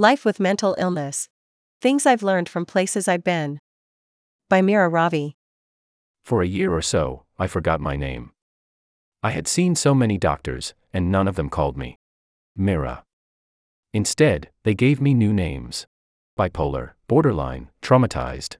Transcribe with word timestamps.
Life 0.00 0.24
with 0.24 0.38
Mental 0.38 0.76
Illness 0.78 1.28
Things 1.82 2.06
I've 2.06 2.22
Learned 2.22 2.48
from 2.48 2.64
Places 2.64 3.08
I've 3.08 3.24
Been. 3.24 3.58
By 4.48 4.62
Mira 4.62 4.88
Ravi. 4.88 5.36
For 6.22 6.40
a 6.40 6.46
year 6.46 6.72
or 6.72 6.82
so, 6.82 7.24
I 7.36 7.48
forgot 7.48 7.80
my 7.80 7.96
name. 7.96 8.30
I 9.24 9.30
had 9.30 9.48
seen 9.48 9.74
so 9.74 9.96
many 9.96 10.16
doctors, 10.16 10.72
and 10.92 11.10
none 11.10 11.26
of 11.26 11.34
them 11.34 11.50
called 11.50 11.76
me 11.76 11.98
Mira. 12.54 13.02
Instead, 13.92 14.50
they 14.62 14.72
gave 14.72 15.00
me 15.00 15.14
new 15.14 15.32
names 15.32 15.88
bipolar, 16.38 16.90
borderline, 17.08 17.70
traumatized. 17.82 18.58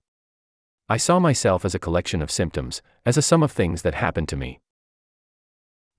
I 0.89 0.97
saw 0.97 1.21
myself 1.21 1.65
as 1.65 1.73
a 1.73 1.79
collection 1.79 2.21
of 2.21 2.33
symptoms, 2.33 2.83
as 3.07 3.17
a 3.17 3.23
sum 3.23 3.45
of 3.45 3.53
things 3.53 3.83
that 3.83 3.95
happened 3.95 4.29
to 4.31 4.37
me. 4.37 4.59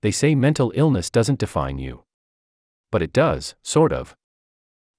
They 0.02 0.10
say 0.10 0.34
mental 0.34 0.70
illness 0.74 1.08
doesn't 1.08 1.38
define 1.38 1.78
you. 1.78 2.04
But 2.90 3.00
it 3.00 3.14
does, 3.14 3.54
sort 3.62 3.90
of. 3.90 4.14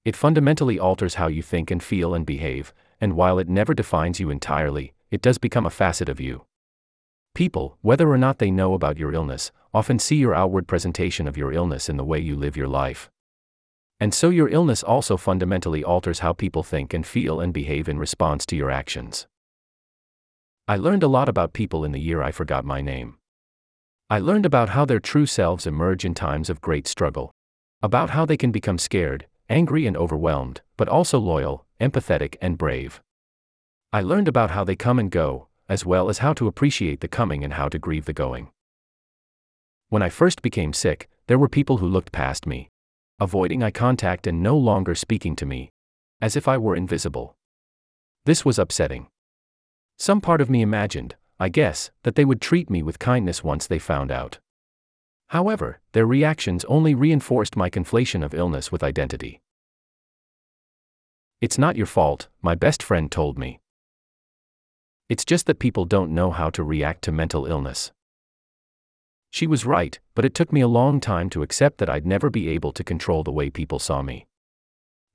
It 0.04 0.16
fundamentally 0.16 0.80
alters 0.80 1.16
how 1.16 1.28
you 1.28 1.44
think 1.44 1.70
and 1.70 1.82
feel 1.82 2.16
and 2.16 2.26
behave, 2.26 2.74
and 3.00 3.14
while 3.14 3.38
it 3.38 3.48
never 3.48 3.74
defines 3.76 4.20
you 4.20 4.32
entirely, 4.32 4.94
it 5.12 5.22
does 5.22 5.38
become 5.38 5.66
a 5.66 5.70
facet 5.70 6.10
of 6.10 6.20
you. 6.20 6.46
People, 7.36 7.78
whether 7.82 8.10
or 8.10 8.18
not 8.18 8.40
they 8.40 8.50
know 8.50 8.74
about 8.74 8.98
your 8.98 9.14
illness, 9.14 9.52
often 9.74 10.00
see 10.00 10.16
your 10.16 10.34
outward 10.34 10.68
presentation 10.68 11.28
of 11.28 11.38
your 11.38 11.54
illness 11.54 11.88
in 11.88 11.98
the 11.98 12.04
way 12.04 12.20
you 12.20 12.36
live 12.36 12.58
your 12.58 12.68
life. 12.68 13.12
And 14.00 14.14
so 14.14 14.30
your 14.30 14.50
illness 14.50 14.82
also 14.82 15.18
fundamentally 15.18 15.84
alters 15.84 16.20
how 16.20 16.34
people 16.34 16.64
think 16.64 16.94
and 16.94 17.06
feel 17.06 17.40
and 17.40 17.54
behave 17.54 17.88
in 17.88 18.00
response 18.00 18.46
to 18.48 18.56
your 18.56 18.72
actions. 18.72 19.28
I 20.68 20.78
learned 20.78 21.04
a 21.04 21.08
lot 21.08 21.30
about 21.30 21.54
people 21.54 21.86
in 21.86 21.92
the 21.92 22.00
year 22.00 22.24
I 22.24 22.32
forgot 22.32 22.66
my 22.66 22.82
name. 22.82 23.18
I 24.10 24.18
learned 24.18 24.46
about 24.48 24.70
how 24.70 24.86
their 24.86 25.00
true 25.00 25.28
selves 25.28 25.68
emerge 25.68 26.04
in 26.04 26.16
times 26.16 26.50
of 26.50 26.60
great 26.60 26.88
struggle, 26.88 27.32
about 27.84 28.10
how 28.10 28.26
they 28.26 28.38
can 28.38 28.52
become 28.52 28.78
scared, 28.78 29.28
angry, 29.52 29.86
and 29.86 29.98
overwhelmed, 29.98 30.62
but 30.78 30.88
also 30.88 31.20
loyal, 31.20 31.66
empathetic, 31.80 32.36
and 32.42 32.58
brave. 32.58 33.02
I 33.94 34.02
learned 34.02 34.28
about 34.28 34.52
how 34.52 34.64
they 34.64 34.76
come 34.76 34.98
and 34.98 35.12
go, 35.12 35.50
as 35.68 35.86
well 35.86 36.10
as 36.10 36.20
how 36.20 36.34
to 36.34 36.48
appreciate 36.48 37.02
the 37.02 37.08
coming 37.08 37.44
and 37.44 37.54
how 37.54 37.68
to 37.70 37.78
grieve 37.78 38.06
the 38.06 38.14
going. 38.14 38.50
When 39.90 40.02
I 40.02 40.10
first 40.10 40.42
became 40.42 40.74
sick, 40.74 41.10
there 41.28 41.38
were 41.38 41.50
people 41.50 41.78
who 41.78 41.88
looked 41.88 42.14
past 42.14 42.48
me, 42.48 42.70
avoiding 43.20 43.62
eye 43.62 43.72
contact 43.72 44.26
and 44.26 44.42
no 44.42 44.58
longer 44.58 44.96
speaking 44.96 45.36
to 45.36 45.46
me, 45.46 45.70
as 46.22 46.36
if 46.36 46.48
I 46.48 46.58
were 46.58 46.76
invisible. 46.76 47.36
This 48.26 48.46
was 48.46 48.58
upsetting. 48.58 49.08
Some 49.98 50.22
part 50.22 50.42
of 50.42 50.50
me 50.50 50.62
imagined, 50.62 51.16
I 51.40 51.50
guess, 51.50 51.92
that 52.04 52.16
they 52.16 52.26
would 52.26 52.40
treat 52.42 52.70
me 52.70 52.82
with 52.82 53.00
kindness 53.00 53.44
once 53.44 53.68
they 53.68 53.80
found 53.80 54.12
out. 54.12 54.40
However, 55.32 55.80
their 55.94 56.06
reactions 56.06 56.66
only 56.66 56.94
reinforced 56.94 57.56
my 57.56 57.70
conflation 57.70 58.22
of 58.22 58.34
illness 58.34 58.70
with 58.70 58.84
identity. 58.84 59.40
It's 61.40 61.58
not 61.58 61.78
your 61.78 61.86
fault, 61.86 62.28
my 62.42 62.54
best 62.54 62.84
friend 62.84 63.10
told 63.10 63.40
me. 63.40 63.62
It's 65.08 65.24
just 65.24 65.46
that 65.46 65.58
people 65.58 65.86
don't 65.86 66.14
know 66.14 66.32
how 66.32 66.50
to 66.50 66.66
react 66.66 67.04
to 67.04 67.14
mental 67.14 67.46
illness. 67.46 67.94
She 69.30 69.48
was 69.48 69.66
right, 69.66 69.98
but 70.16 70.26
it 70.26 70.36
took 70.36 70.52
me 70.52 70.60
a 70.60 70.68
long 70.68 71.00
time 71.00 71.30
to 71.30 71.44
accept 71.44 71.78
that 71.78 71.90
I'd 71.90 72.06
never 72.06 72.30
be 72.30 72.50
able 72.50 72.74
to 72.74 72.84
control 72.84 73.24
the 73.24 73.32
way 73.32 73.50
people 73.50 73.80
saw 73.80 74.02
me. 74.02 74.28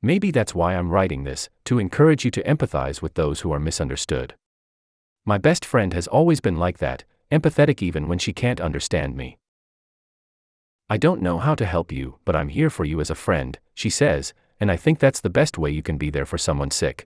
Maybe 0.01 0.31
that's 0.31 0.55
why 0.55 0.77
I'm 0.77 0.89
writing 0.89 1.25
this, 1.25 1.51
to 1.67 1.79
encourage 1.79 2.25
you 2.25 2.31
to 2.31 2.43
empathize 2.45 3.03
with 3.03 3.15
those 3.15 3.41
who 3.41 3.53
are 3.53 3.61
misunderstood. 3.61 4.35
My 5.27 5.37
best 5.37 5.63
friend 5.63 5.93
has 5.93 6.07
always 6.07 6.41
been 6.41 6.57
like 6.57 6.79
that, 6.79 7.05
empathetic 7.31 7.83
even 7.83 8.09
when 8.09 8.19
she 8.19 8.33
can't 8.33 8.63
understand 8.63 9.15
me. 9.15 9.37
I 10.89 10.99
don't 10.99 11.21
know 11.21 11.39
how 11.39 11.57
to 11.57 11.67
help 11.67 11.91
you, 11.91 12.19
but 12.25 12.37
I'm 12.37 12.49
here 12.49 12.71
for 12.71 12.85
you 12.85 13.01
as 13.01 13.11
a 13.11 13.17
friend, 13.17 13.59
she 13.75 13.91
says, 13.91 14.33
and 14.61 14.71
I 14.71 14.77
think 14.77 15.01
that's 15.01 15.21
the 15.21 15.29
best 15.29 15.59
way 15.59 15.69
you 15.71 15.83
can 15.83 15.99
be 15.99 16.11
there 16.11 16.25
for 16.25 16.39
someone 16.39 16.71
sick. 16.71 17.05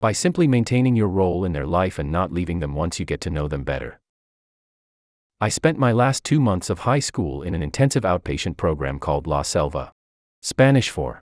By 0.00 0.12
simply 0.12 0.46
maintaining 0.46 0.96
your 0.96 1.08
role 1.08 1.42
in 1.46 1.52
their 1.52 1.66
life 1.66 1.98
and 1.98 2.12
not 2.12 2.30
leaving 2.30 2.60
them 2.60 2.74
once 2.74 3.00
you 3.00 3.06
get 3.06 3.22
to 3.22 3.30
know 3.30 3.48
them 3.48 3.64
better. 3.64 4.00
I 5.40 5.48
spent 5.48 5.78
my 5.78 5.92
last 5.92 6.24
two 6.24 6.40
months 6.40 6.68
of 6.68 6.80
high 6.80 6.98
school 6.98 7.42
in 7.42 7.54
an 7.54 7.62
intensive 7.62 8.02
outpatient 8.02 8.58
program 8.58 8.98
called 8.98 9.26
La 9.26 9.40
Selva. 9.40 9.92
Spanish 10.42 10.90
for 10.90 11.22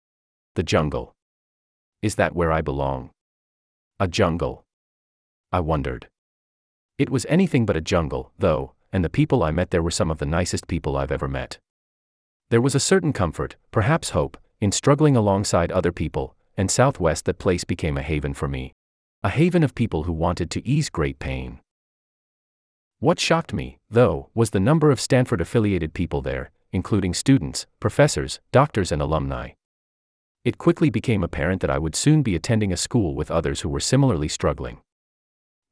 the 0.54 0.62
jungle. 0.62 1.12
Is 2.02 2.14
that 2.14 2.36
where 2.36 2.52
I 2.52 2.60
belong? 2.60 3.10
A 3.98 4.06
jungle. 4.06 4.64
I 5.50 5.58
wondered. 5.58 6.06
It 6.98 7.10
was 7.10 7.26
anything 7.28 7.66
but 7.66 7.76
a 7.76 7.80
jungle, 7.80 8.30
though, 8.38 8.74
and 8.92 9.04
the 9.04 9.10
people 9.10 9.42
I 9.42 9.50
met 9.50 9.70
there 9.70 9.82
were 9.82 9.90
some 9.90 10.10
of 10.10 10.18
the 10.18 10.24
nicest 10.24 10.68
people 10.68 10.96
I've 10.96 11.12
ever 11.12 11.28
met. 11.28 11.58
There 12.48 12.60
was 12.60 12.76
a 12.76 12.80
certain 12.80 13.12
comfort, 13.12 13.56
perhaps 13.72 14.10
hope, 14.10 14.36
in 14.60 14.70
struggling 14.70 15.16
alongside 15.16 15.72
other 15.72 15.90
people, 15.90 16.36
and 16.56 16.70
Southwest 16.70 17.24
that 17.24 17.40
place 17.40 17.64
became 17.64 17.98
a 17.98 18.02
haven 18.02 18.34
for 18.34 18.46
me. 18.46 18.72
A 19.24 19.30
haven 19.30 19.64
of 19.64 19.74
people 19.74 20.04
who 20.04 20.12
wanted 20.12 20.48
to 20.52 20.66
ease 20.66 20.88
great 20.88 21.18
pain. 21.18 21.58
What 23.00 23.18
shocked 23.18 23.52
me, 23.52 23.78
though, 23.90 24.30
was 24.32 24.50
the 24.50 24.60
number 24.60 24.92
of 24.92 25.00
Stanford 25.00 25.40
affiliated 25.40 25.92
people 25.92 26.22
there, 26.22 26.50
including 26.70 27.14
students, 27.14 27.66
professors, 27.80 28.38
doctors, 28.52 28.92
and 28.92 29.02
alumni. 29.02 29.50
It 30.44 30.56
quickly 30.56 30.88
became 30.88 31.24
apparent 31.24 31.62
that 31.62 31.70
I 31.70 31.78
would 31.78 31.96
soon 31.96 32.22
be 32.22 32.36
attending 32.36 32.72
a 32.72 32.76
school 32.76 33.16
with 33.16 33.30
others 33.30 33.62
who 33.62 33.68
were 33.68 33.80
similarly 33.80 34.28
struggling. 34.28 34.78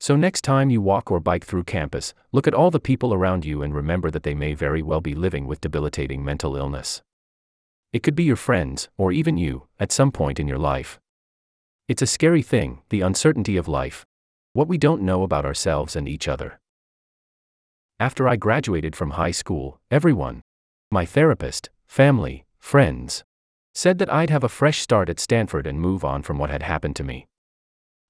So, 0.00 0.16
next 0.16 0.43
time 0.43 0.71
you 0.71 0.81
walk 0.81 1.10
or 1.10 1.21
bike 1.21 1.44
through 1.44 1.65
campus, 1.65 2.15
look 2.32 2.47
at 2.47 2.55
all 2.55 2.71
the 2.71 2.81
people 2.81 3.15
around 3.15 3.44
you 3.44 3.62
and 3.62 3.75
remember 3.75 4.10
that 4.10 4.22
they 4.22 4.34
may 4.34 4.55
very 4.55 4.82
well 4.82 5.00
be 5.00 5.15
living 5.15 5.47
with 5.47 5.60
debilitating 5.60 6.25
mental 6.25 6.56
illness. 6.56 7.03
It 7.93 8.03
could 8.03 8.15
be 8.15 8.25
your 8.25 8.37
friends, 8.37 8.88
or 8.97 9.12
even 9.12 9.37
you, 9.37 9.69
at 9.78 9.93
some 9.93 10.10
point 10.10 10.41
in 10.41 10.49
your 10.49 10.59
life. 10.59 10.99
It's 11.87 12.03
a 12.03 12.06
scary 12.06 12.43
thing, 12.43 12.82
the 12.88 13.03
uncertainty 13.03 13.56
of 13.56 13.69
life. 13.69 14.05
What 14.53 14.69
we 14.69 14.78
don't 14.78 15.03
know 15.03 15.22
about 15.22 15.44
ourselves 15.44 15.97
and 15.97 16.09
each 16.09 16.28
other. 16.28 16.61
After 18.00 18.28
I 18.28 18.37
graduated 18.37 18.97
from 18.97 19.12
high 19.12 19.31
school, 19.31 19.81
everyone 19.91 20.43
my 20.91 21.05
therapist, 21.05 21.71
family, 21.87 22.44
friends 22.59 23.25
said 23.75 23.99
that 23.99 24.12
I'd 24.12 24.31
have 24.31 24.44
a 24.44 24.49
fresh 24.49 24.81
start 24.81 25.09
at 25.09 25.19
Stanford 25.19 25.66
and 25.66 25.81
move 25.81 26.05
on 26.05 26.22
from 26.22 26.38
what 26.38 26.50
had 26.50 26.62
happened 26.62 26.94
to 26.97 27.05
me. 27.05 27.26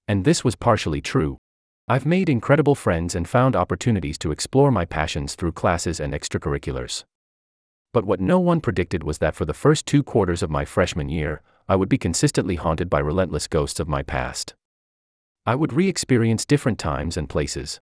And 0.07 0.25
this 0.25 0.45
was 0.45 0.55
partially 0.55 1.01
true. 1.01 1.39
I've 1.87 2.07
made 2.07 2.31
incredible 2.31 2.75
friends 2.75 3.15
and 3.15 3.29
found 3.29 3.55
opportunities 3.55 4.17
to 4.19 4.33
explore 4.33 4.71
my 4.71 4.87
passions 4.87 5.35
through 5.35 5.53
classes 5.53 6.01
and 6.01 6.15
extracurriculars. 6.15 7.05
But 7.93 8.07
what 8.07 8.21
no 8.21 8.41
one 8.41 8.63
predicted 8.63 9.05
was 9.05 9.19
that 9.19 9.35
for 9.35 9.45
the 9.45 9.53
first 9.53 9.85
two 9.85 10.03
quarters 10.03 10.43
of 10.43 10.49
my 10.49 10.65
freshman 10.65 11.11
year, 11.11 11.43
I 11.69 11.77
would 11.77 11.91
be 11.91 11.99
consistently 11.99 12.55
haunted 12.55 12.89
by 12.89 13.01
relentless 13.01 13.47
ghosts 13.47 13.81
of 13.81 13.89
my 13.89 14.03
past. 14.03 14.55
I 15.45 15.57
would 15.57 15.75
re 15.75 15.87
experience 15.87 16.47
different 16.47 16.79
times 16.79 17.19
and 17.19 17.29
places. 17.29 17.81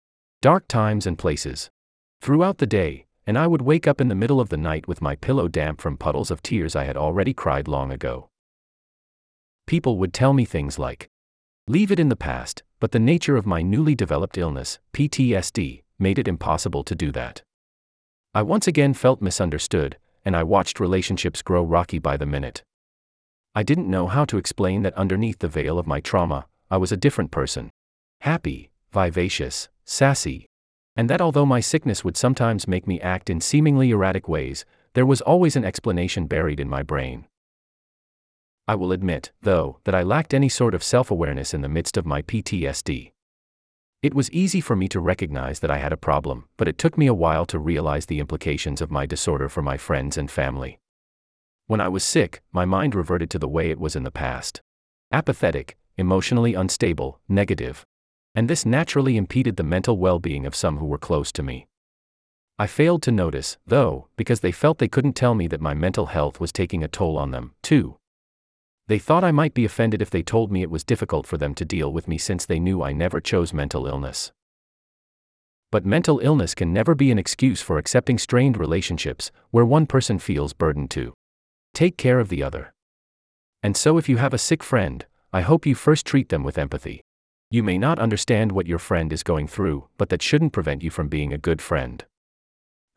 Dark 0.41 0.67
times 0.67 1.07
and 1.07 1.17
places 1.17 1.69
throughout 2.21 2.57
the 2.57 2.67
day, 2.67 3.05
and 3.25 3.37
I 3.37 3.47
would 3.47 3.61
wake 3.61 3.87
up 3.87 4.01
in 4.01 4.09
the 4.09 4.15
middle 4.15 4.41
of 4.41 4.49
the 4.49 4.57
night 4.57 4.89
with 4.89 5.01
my 5.01 5.15
pillow 5.15 5.47
damp 5.47 5.79
from 5.79 5.95
puddles 5.95 6.31
of 6.31 6.43
tears 6.43 6.75
I 6.75 6.83
had 6.83 6.97
already 6.97 7.33
cried 7.33 7.69
long 7.69 7.93
ago. 7.93 8.29
People 9.67 9.97
would 9.99 10.13
tell 10.13 10.33
me 10.33 10.43
things 10.43 10.77
like, 10.77 11.09
Leave 11.67 11.91
it 11.91 11.99
in 11.99 12.09
the 12.09 12.15
past, 12.15 12.61
but 12.79 12.91
the 12.91 12.99
nature 12.99 13.35
of 13.35 13.47
my 13.47 13.63
newly 13.63 13.95
developed 13.95 14.37
illness, 14.37 14.77
PTSD, 14.93 15.81
made 15.97 16.19
it 16.19 16.27
impossible 16.27 16.83
to 16.83 16.93
do 16.93 17.11
that. 17.11 17.41
I 18.35 18.43
once 18.43 18.67
again 18.67 18.93
felt 18.93 19.19
misunderstood, 19.19 19.97
and 20.23 20.35
I 20.35 20.43
watched 20.43 20.79
relationships 20.79 21.41
grow 21.41 21.63
rocky 21.63 21.97
by 21.97 22.17
the 22.17 22.25
minute. 22.27 22.61
I 23.55 23.63
didn't 23.63 23.89
know 23.89 24.05
how 24.05 24.25
to 24.25 24.37
explain 24.37 24.83
that 24.83 24.93
underneath 24.93 25.39
the 25.39 25.47
veil 25.47 25.79
of 25.79 25.87
my 25.87 26.01
trauma, 26.01 26.45
I 26.69 26.77
was 26.77 26.91
a 26.91 26.97
different 26.97 27.31
person. 27.31 27.71
Happy, 28.21 28.69
vivacious, 28.91 29.67
sassy, 29.85 30.45
and 30.95 31.09
that 31.09 31.21
although 31.21 31.47
my 31.47 31.61
sickness 31.61 32.03
would 32.03 32.15
sometimes 32.15 32.67
make 32.67 32.85
me 32.85 33.01
act 33.01 33.27
in 33.27 33.41
seemingly 33.41 33.89
erratic 33.89 34.29
ways, 34.29 34.65
there 34.93 35.05
was 35.05 35.21
always 35.21 35.55
an 35.55 35.65
explanation 35.65 36.27
buried 36.27 36.59
in 36.59 36.69
my 36.69 36.83
brain. 36.83 37.25
I 38.67 38.75
will 38.75 38.91
admit, 38.91 39.31
though, 39.41 39.79
that 39.83 39.93
I 39.93 40.01
lacked 40.01 40.33
any 40.33 40.49
sort 40.49 40.73
of 40.73 40.83
self 40.83 41.11
awareness 41.11 41.53
in 41.53 41.61
the 41.61 41.69
midst 41.69 41.97
of 41.97 42.05
my 42.05 42.21
PTSD. 42.23 43.11
It 44.01 44.13
was 44.13 44.31
easy 44.31 44.61
for 44.61 44.75
me 44.75 44.87
to 44.89 44.99
recognize 44.99 45.59
that 45.59 45.71
I 45.71 45.77
had 45.77 45.93
a 45.93 45.97
problem, 45.97 46.45
but 46.57 46.67
it 46.67 46.77
took 46.77 46.97
me 46.97 47.07
a 47.07 47.13
while 47.13 47.45
to 47.47 47.59
realize 47.59 48.05
the 48.05 48.19
implications 48.19 48.81
of 48.81 48.91
my 48.91 49.05
disorder 49.05 49.49
for 49.49 49.61
my 49.61 49.77
friends 49.77 50.17
and 50.17 50.29
family. 50.29 50.79
When 51.67 51.81
I 51.81 51.87
was 51.87 52.03
sick, 52.03 52.43
my 52.51 52.65
mind 52.65 52.93
reverted 52.93 53.29
to 53.31 53.39
the 53.39 53.47
way 53.47 53.71
it 53.71 53.79
was 53.79 53.95
in 53.95 54.03
the 54.03 54.11
past 54.11 54.61
apathetic, 55.11 55.77
emotionally 55.97 56.55
unstable, 56.55 57.19
negative, 57.29 57.85
and 58.35 58.49
this 58.49 58.65
naturally 58.65 59.15
impeded 59.17 59.55
the 59.57 59.63
mental 59.63 59.97
well 59.97 60.19
being 60.19 60.45
of 60.45 60.55
some 60.55 60.77
who 60.77 60.85
were 60.85 60.97
close 60.97 61.31
to 61.31 61.43
me. 61.43 61.67
I 62.57 62.67
failed 62.67 63.01
to 63.03 63.11
notice, 63.11 63.57
though, 63.65 64.07
because 64.17 64.39
they 64.39 64.51
felt 64.51 64.77
they 64.77 64.87
couldn't 64.87 65.13
tell 65.13 65.35
me 65.35 65.47
that 65.47 65.61
my 65.61 65.73
mental 65.73 66.07
health 66.07 66.39
was 66.39 66.51
taking 66.51 66.83
a 66.83 66.87
toll 66.87 67.17
on 67.17 67.31
them, 67.31 67.53
too. 67.61 67.97
They 68.87 68.99
thought 68.99 69.23
I 69.23 69.31
might 69.31 69.55
be 69.55 69.65
offended 69.65 70.01
if 70.01 70.11
they 70.11 70.21
told 70.21 70.51
me 70.51 70.61
it 70.61 70.69
was 70.69 70.83
difficult 70.83 71.25
for 71.25 71.37
them 71.37 71.55
to 71.55 71.65
deal 71.65 71.91
with 71.91 72.07
me 72.07 72.17
since 72.19 72.45
they 72.45 72.59
knew 72.59 72.83
I 72.83 72.93
never 72.93 73.19
chose 73.19 73.51
mental 73.51 73.87
illness. 73.87 74.31
But 75.71 75.85
mental 75.85 76.19
illness 76.19 76.53
can 76.53 76.71
never 76.71 76.93
be 76.93 77.09
an 77.09 77.17
excuse 77.17 77.61
for 77.61 77.77
accepting 77.79 78.19
strained 78.19 78.57
relationships, 78.57 79.31
where 79.49 79.65
one 79.65 79.87
person 79.87 80.19
feels 80.19 80.53
burdened 80.53 80.91
to 80.91 81.13
take 81.73 81.97
care 81.97 82.19
of 82.19 82.29
the 82.29 82.43
other. 82.43 82.73
And 83.63 83.75
so, 83.75 83.97
if 83.97 84.07
you 84.07 84.17
have 84.17 84.33
a 84.33 84.37
sick 84.37 84.63
friend, 84.63 85.05
I 85.33 85.41
hope 85.41 85.65
you 85.65 85.73
first 85.73 86.05
treat 86.05 86.29
them 86.29 86.43
with 86.43 86.57
empathy. 86.57 87.01
You 87.49 87.63
may 87.63 87.77
not 87.79 87.99
understand 87.99 88.51
what 88.51 88.67
your 88.67 88.79
friend 88.79 89.11
is 89.11 89.23
going 89.23 89.47
through, 89.47 89.87
but 89.97 90.09
that 90.09 90.21
shouldn't 90.21 90.53
prevent 90.53 90.83
you 90.83 90.91
from 90.91 91.09
being 91.09 91.33
a 91.33 91.37
good 91.39 91.61
friend. 91.61 92.05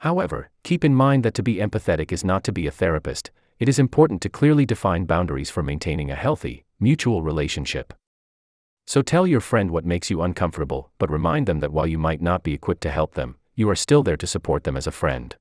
However, 0.00 0.50
keep 0.62 0.84
in 0.84 0.94
mind 0.94 1.24
that 1.24 1.34
to 1.34 1.42
be 1.42 1.56
empathetic 1.56 2.12
is 2.12 2.24
not 2.24 2.44
to 2.44 2.52
be 2.52 2.66
a 2.66 2.70
therapist, 2.70 3.30
it 3.58 3.68
is 3.68 3.78
important 3.78 4.20
to 4.22 4.28
clearly 4.28 4.64
define 4.64 5.04
boundaries 5.04 5.50
for 5.50 5.62
maintaining 5.62 6.10
a 6.10 6.14
healthy, 6.14 6.64
mutual 6.78 7.22
relationship. 7.22 7.92
So 8.86 9.02
tell 9.02 9.26
your 9.26 9.40
friend 9.40 9.70
what 9.70 9.84
makes 9.84 10.10
you 10.10 10.22
uncomfortable, 10.22 10.90
but 10.98 11.10
remind 11.10 11.46
them 11.46 11.60
that 11.60 11.72
while 11.72 11.86
you 11.86 11.98
might 11.98 12.22
not 12.22 12.42
be 12.42 12.54
equipped 12.54 12.82
to 12.82 12.90
help 12.90 13.14
them, 13.14 13.36
you 13.54 13.68
are 13.68 13.76
still 13.76 14.02
there 14.02 14.16
to 14.16 14.26
support 14.26 14.64
them 14.64 14.76
as 14.76 14.86
a 14.86 14.92
friend. 14.92 15.36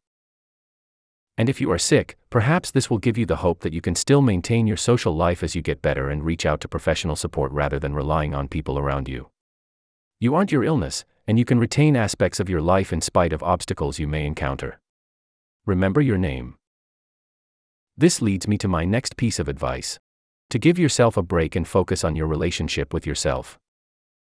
And 1.38 1.50
if 1.50 1.62
you 1.62 1.72
are 1.72 1.78
sick, 1.78 2.18
perhaps 2.32 2.72
this 2.72 2.90
will 2.90 2.98
give 2.98 3.18
you 3.18 3.28
the 3.28 3.38
hope 3.38 3.60
that 3.60 3.74
you 3.74 3.80
can 3.80 3.94
still 3.94 4.24
maintain 4.24 4.66
your 4.66 4.76
social 4.76 5.16
life 5.16 5.44
as 5.44 5.56
you 5.56 5.62
get 5.62 5.84
better 5.84 6.10
and 6.10 6.26
reach 6.26 6.46
out 6.46 6.60
to 6.62 6.68
professional 6.68 7.16
support 7.16 7.52
rather 7.52 7.78
than 7.78 7.94
relying 7.94 8.34
on 8.34 8.48
people 8.48 8.80
around 8.80 9.08
you. 9.08 9.30
You 10.20 10.34
aren't 10.34 10.52
your 10.52 10.64
illness, 10.64 11.06
and 11.28 11.38
you 11.38 11.46
can 11.46 11.60
retain 11.60 11.96
aspects 11.96 12.40
of 12.40 12.50
your 12.50 12.62
life 12.62 12.92
in 12.92 13.02
spite 13.02 13.34
of 13.34 13.44
obstacles 13.44 14.00
you 14.00 14.08
may 14.08 14.26
encounter. 14.26 14.80
Remember 15.68 16.02
your 16.02 16.18
name. 16.18 16.56
This 18.00 18.22
leads 18.22 18.48
me 18.48 18.60
to 18.60 18.68
my 18.68 18.86
next 18.86 19.18
piece 19.18 19.40
of 19.40 19.48
advice 19.48 19.98
to 20.52 20.60
give 20.60 20.78
yourself 20.78 21.18
a 21.18 21.24
break 21.24 21.56
and 21.56 21.68
focus 21.68 22.04
on 22.04 22.16
your 22.16 22.28
relationship 22.28 22.94
with 22.94 23.08
yourself. 23.08 23.58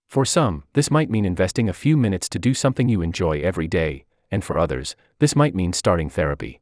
For 0.08 0.25
some, 0.25 0.62
this 0.72 0.90
might 0.90 1.10
mean 1.10 1.25
investing 1.25 1.69
a 1.69 1.75
few 1.75 1.96
minutes 1.96 2.28
to 2.31 2.38
do 2.38 2.55
something 2.55 2.88
you 2.88 3.02
enjoy 3.02 3.40
every 3.40 3.66
day, 3.66 4.05
and 4.31 4.44
for 4.44 4.58
others, 4.58 4.96
this 5.19 5.37
might 5.37 5.55
mean 5.55 5.72
starting 5.72 6.08
therapy. 6.08 6.60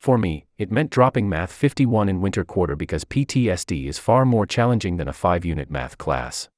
For 0.00 0.16
me, 0.16 0.46
it 0.56 0.72
meant 0.72 0.90
dropping 0.90 1.28
Math 1.28 1.52
51 1.52 2.08
in 2.08 2.20
winter 2.20 2.44
quarter 2.44 2.74
because 2.74 3.04
PTSD 3.04 3.86
is 3.86 3.98
far 3.98 4.24
more 4.24 4.46
challenging 4.46 4.96
than 4.96 5.08
a 5.08 5.12
5 5.12 5.44
unit 5.44 5.70
math 5.70 5.98
class. 5.98 6.48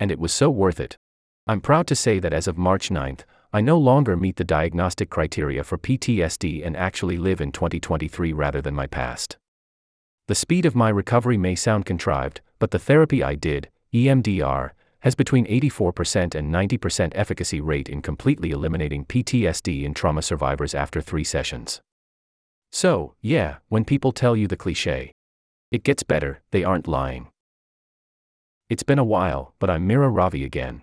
And 0.00 0.10
it 0.10 0.18
was 0.18 0.32
so 0.32 0.50
worth 0.50 0.80
it. 0.80 0.98
I'm 1.46 1.60
proud 1.60 1.86
to 1.86 1.96
say 1.96 2.18
that 2.18 2.32
as 2.32 2.48
of 2.48 2.58
March 2.58 2.90
9th, 2.90 3.20
I 3.50 3.62
no 3.62 3.78
longer 3.78 4.14
meet 4.14 4.36
the 4.36 4.44
diagnostic 4.44 5.08
criteria 5.08 5.64
for 5.64 5.78
PTSD 5.78 6.66
and 6.66 6.76
actually 6.76 7.16
live 7.16 7.40
in 7.40 7.50
2023 7.50 8.34
rather 8.34 8.60
than 8.60 8.74
my 8.74 8.86
past. 8.86 9.38
The 10.26 10.34
speed 10.34 10.66
of 10.66 10.74
my 10.74 10.90
recovery 10.90 11.38
may 11.38 11.54
sound 11.54 11.86
contrived, 11.86 12.42
but 12.58 12.72
the 12.72 12.78
therapy 12.78 13.22
I 13.22 13.34
did, 13.34 13.70
EMDR, 13.94 14.72
has 15.00 15.14
between 15.14 15.46
84% 15.46 16.34
and 16.34 16.52
90% 16.52 17.12
efficacy 17.14 17.62
rate 17.62 17.88
in 17.88 18.02
completely 18.02 18.50
eliminating 18.50 19.06
PTSD 19.06 19.84
in 19.84 19.94
trauma 19.94 20.20
survivors 20.20 20.74
after 20.74 21.00
three 21.00 21.24
sessions. 21.24 21.80
So, 22.70 23.14
yeah, 23.22 23.56
when 23.68 23.86
people 23.86 24.12
tell 24.12 24.36
you 24.36 24.46
the 24.46 24.56
cliche, 24.56 25.12
it 25.70 25.84
gets 25.84 26.02
better, 26.02 26.42
they 26.50 26.64
aren't 26.64 26.88
lying. 26.88 27.28
It's 28.68 28.82
been 28.82 28.98
a 28.98 29.04
while, 29.04 29.54
but 29.58 29.70
I'm 29.70 29.86
Mira 29.86 30.10
Ravi 30.10 30.44
again. 30.44 30.82